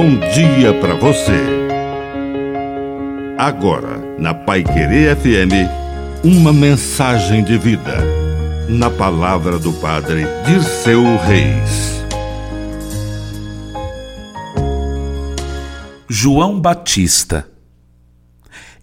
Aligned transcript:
bom 0.00 0.16
dia 0.32 0.72
para 0.74 0.94
você. 0.94 1.42
Agora, 3.36 3.98
na 4.16 4.32
Pai 4.32 4.62
Querer 4.62 5.16
FM, 5.16 6.22
uma 6.22 6.52
mensagem 6.52 7.42
de 7.42 7.58
vida. 7.58 7.96
Na 8.68 8.90
palavra 8.90 9.58
do 9.58 9.72
Padre 9.72 10.22
de 10.46 10.62
seu 10.62 11.02
Reis. 11.16 12.00
João 16.08 16.60
Batista. 16.60 17.48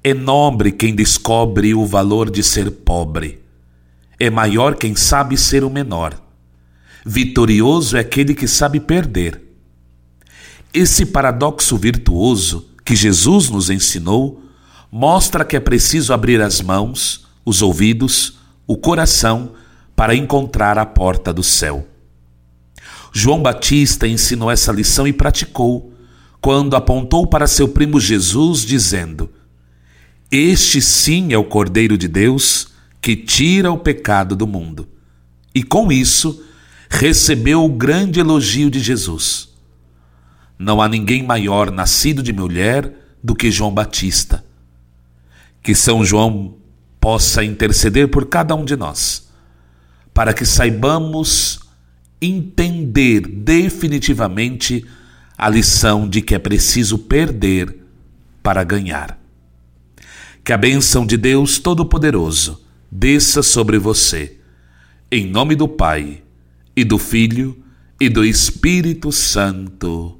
É 0.04 0.14
nobre 0.14 0.70
quem 0.70 0.94
descobre 0.94 1.74
o 1.74 1.86
valor 1.86 2.30
de 2.30 2.44
ser 2.44 2.70
pobre. 2.70 3.42
É 4.20 4.30
maior 4.30 4.76
quem 4.76 4.98
sabe 4.98 5.38
ser 5.38 5.64
o 5.64 5.70
menor. 5.70 6.14
Vitorioso 7.06 7.96
é 7.96 8.02
aquele 8.02 8.36
que 8.36 8.50
sabe 8.50 8.82
perder. 8.82 9.45
Esse 10.76 11.06
paradoxo 11.06 11.78
virtuoso 11.78 12.68
que 12.84 12.98
Jesus 12.98 13.50
nos 13.50 13.70
ensinou 13.70 14.44
mostra 14.92 15.46
que 15.46 15.56
é 15.56 15.60
preciso 15.62 16.12
abrir 16.12 16.42
as 16.42 16.60
mãos, 16.60 17.26
os 17.46 17.62
ouvidos, 17.62 18.40
o 18.68 18.76
coração 18.76 19.54
para 19.96 20.14
encontrar 20.14 20.78
a 20.78 20.86
porta 20.86 21.32
do 21.32 21.42
céu. 21.42 21.88
João 23.14 23.42
Batista 23.42 24.06
ensinou 24.06 24.52
essa 24.52 24.74
lição 24.74 25.08
e 25.08 25.14
praticou 25.14 25.94
quando 26.42 26.76
apontou 26.76 27.26
para 27.26 27.48
seu 27.48 27.70
primo 27.70 27.98
Jesus, 27.98 28.66
dizendo: 28.66 29.30
Este 30.30 30.82
sim 30.82 31.32
é 31.32 31.38
o 31.38 31.46
Cordeiro 31.46 31.98
de 31.98 32.10
Deus 32.10 32.68
que 33.00 33.16
tira 33.16 33.72
o 33.72 33.78
pecado 33.78 34.36
do 34.36 34.46
mundo. 34.46 34.90
E 35.56 35.64
com 35.64 35.90
isso, 35.90 36.44
recebeu 36.90 37.64
o 37.64 37.70
grande 37.70 38.20
elogio 38.20 38.70
de 38.70 38.82
Jesus. 38.82 39.55
Não 40.58 40.82
há 40.82 40.88
ninguém 40.88 41.22
maior 41.24 41.72
nascido 41.72 42.24
de 42.24 42.32
mulher 42.32 42.94
do 43.24 43.36
que 43.36 43.52
João 43.52 43.74
Batista. 43.74 44.44
Que 45.62 45.76
São 45.76 46.06
João 46.06 46.56
possa 47.00 47.44
interceder 47.44 48.08
por 48.08 48.28
cada 48.28 48.56
um 48.56 48.66
de 48.66 48.76
nós, 48.76 49.30
para 50.14 50.34
que 50.34 50.46
saibamos 50.46 51.60
entender 52.22 53.22
definitivamente 53.22 54.86
a 55.38 55.50
lição 55.50 56.08
de 56.08 56.22
que 56.22 56.34
é 56.34 56.40
preciso 56.40 56.98
perder 56.98 57.78
para 58.42 58.64
ganhar. 58.64 59.20
Que 60.44 60.54
a 60.54 60.58
bênção 60.58 61.06
de 61.06 61.18
Deus 61.18 61.60
Todo-Poderoso 61.60 62.64
desça 62.92 63.44
sobre 63.44 63.78
você, 63.78 64.38
em 65.12 65.28
nome 65.28 65.56
do 65.56 65.68
Pai, 65.68 66.24
e 66.76 66.84
do 66.84 66.98
Filho, 66.98 67.64
e 68.00 68.10
do 68.10 68.24
Espírito 68.24 69.12
Santo. 69.12 70.20